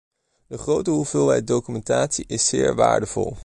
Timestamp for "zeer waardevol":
2.47-3.37